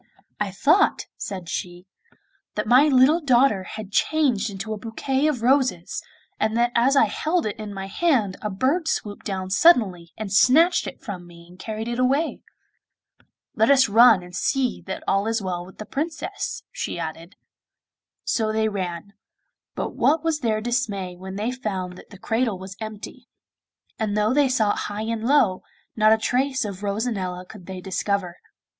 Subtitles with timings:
[0.39, 1.85] 'I thought,' said she,
[2.55, 6.01] 'that my little daughter had changed into a bouquet of roses,
[6.39, 10.33] and that as I held it in my hand a bird swooped down suddenly and
[10.33, 12.41] snatched it from me and carried it away.'
[13.53, 17.35] 'Let some one run and see that all is well with the Princess,' she added.
[18.23, 19.13] So they ran;
[19.75, 23.27] but what was their dismay when they found that the cradle was empty;
[23.99, 25.61] and though they sought high and low,
[25.95, 28.37] not a trace of Rosanella could they discover.